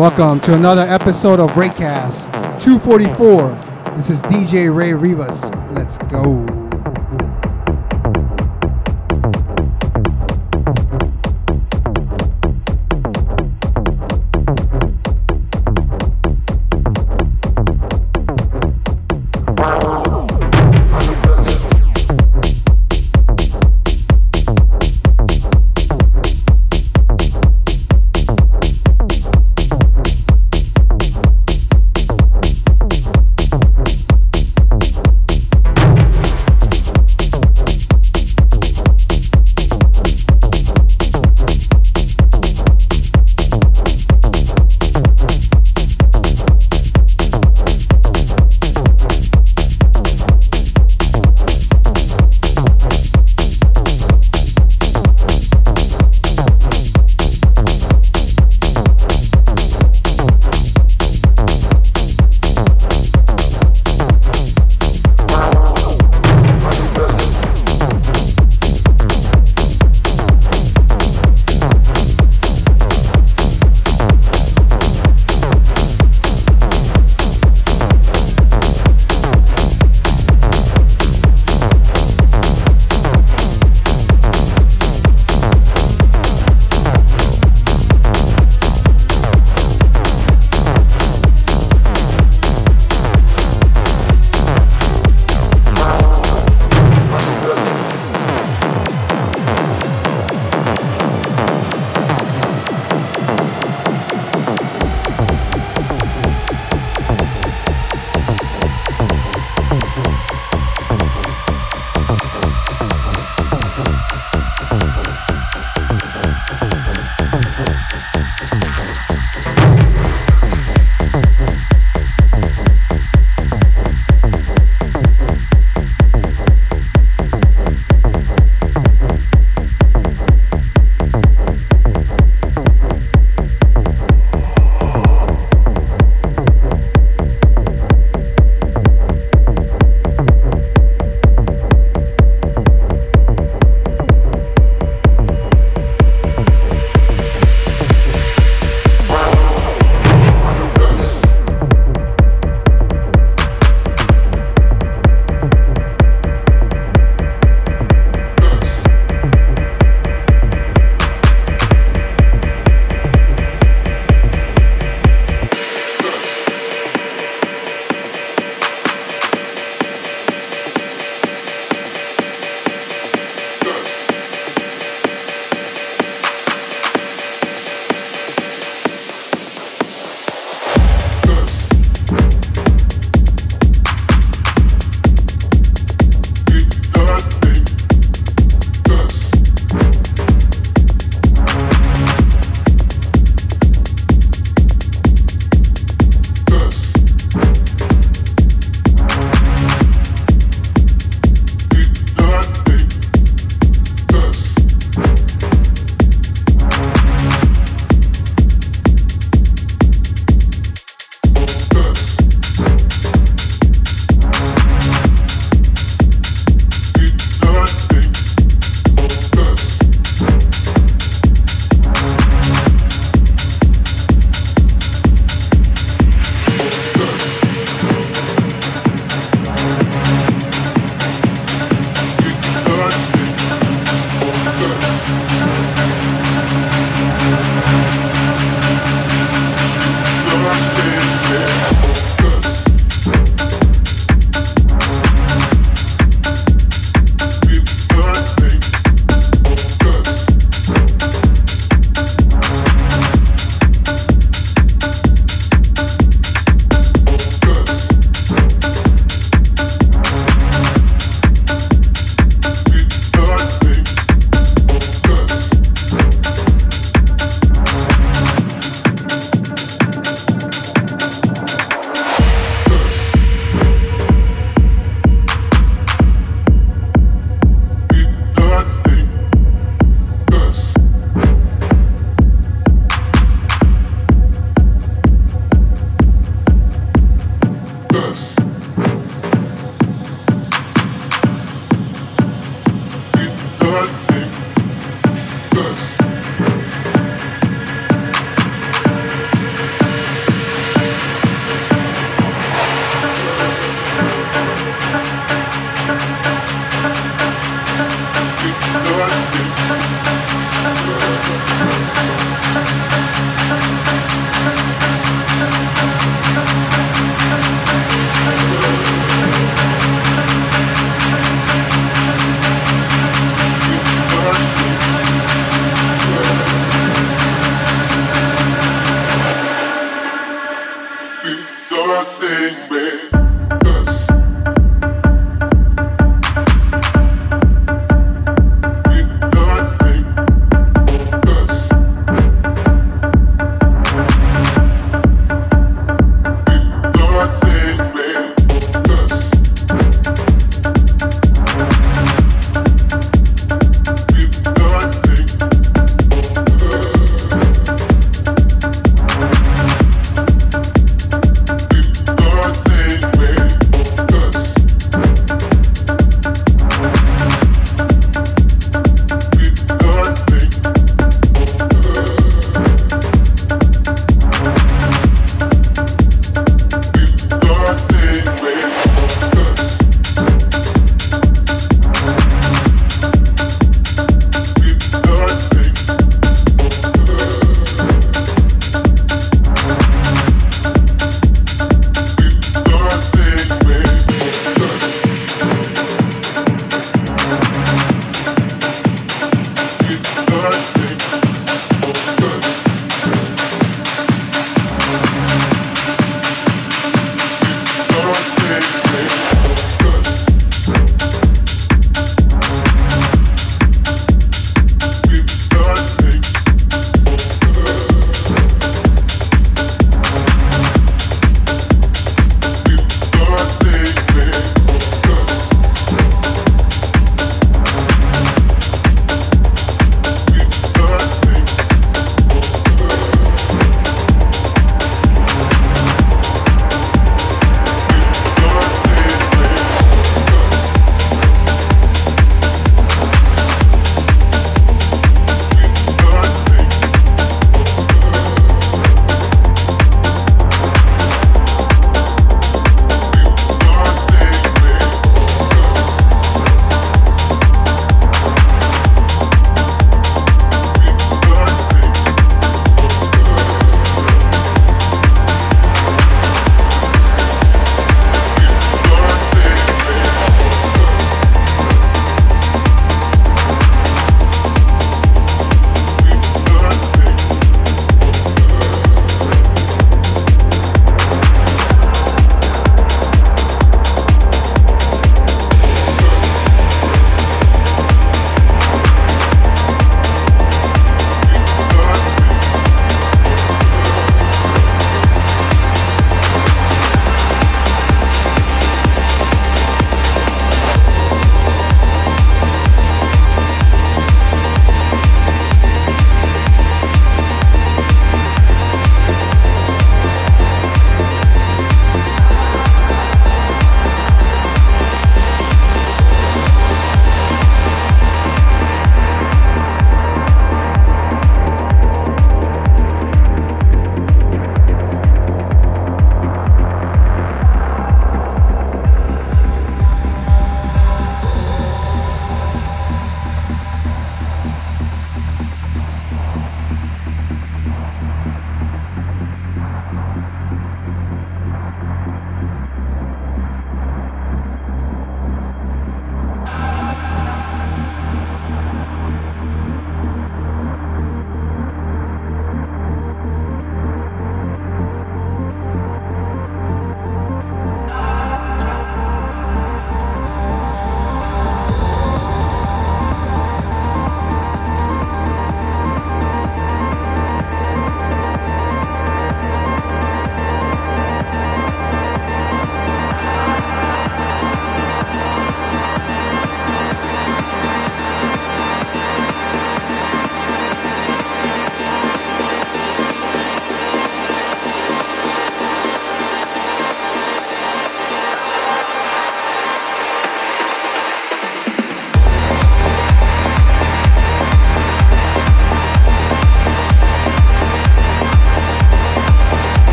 Welcome 0.00 0.40
to 0.40 0.54
another 0.54 0.80
episode 0.80 1.40
of 1.40 1.50
ReyCast 1.50 2.32
244. 2.58 3.94
This 3.96 4.08
is 4.08 4.22
DJ 4.22 4.74
Rey 4.74 4.94
Rivas. 4.94 5.50
Let's 5.72 5.98
go. 5.98 6.49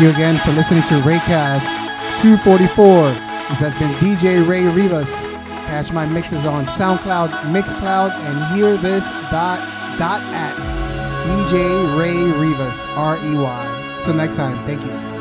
You 0.00 0.10
again 0.10 0.38
for 0.38 0.52
listening 0.52 0.82
to 0.84 0.94
ReyCast 1.00 1.66
244. 2.22 3.08
This 3.48 3.58
has 3.58 3.74
been 3.78 3.90
DJ 3.94 4.46
Rey 4.46 4.62
Rivas. 4.62 5.12
Catch 5.66 5.92
my 5.92 6.06
mixes 6.06 6.46
on 6.46 6.66
SoundCloud, 6.66 7.30
Mixcloud, 7.52 8.12
and 8.12 8.54
hear 8.56 8.76
this 8.76 9.04
dot 9.32 9.58
dot 9.98 10.20
at 10.22 10.54
DJ 11.26 11.98
Rey 11.98 12.14
Rivas, 12.38 12.86
R 12.90 13.16
E 13.16 13.34
Y. 13.34 14.00
Till 14.04 14.14
next 14.14 14.36
time, 14.36 14.56
thank 14.64 14.84
you. 14.84 15.17